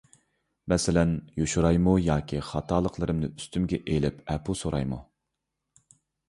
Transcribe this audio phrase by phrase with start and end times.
[0.71, 5.01] مەسىلەن، يوشۇرايمۇ ياكى خاتالىقلىرىمنى ئۈستۈمگە ئېلىپ ئەپۇ سورايمۇ؟